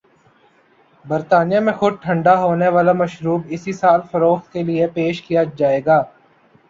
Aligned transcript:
برطانیہ 1.05 1.59
میں 1.59 1.73
خود 1.73 1.93
ٹھنڈا 2.01 2.33
ہونے 2.43 2.67
والا 2.67 2.93
مشروب 2.93 3.41
اسی 3.49 3.73
سال 3.73 3.99
فروخت 4.11 4.51
کے 4.53 4.63
لئے 4.63 4.87
پیش 4.95 5.21
کیاجائے 5.21 5.81
گا۔ 5.85 6.01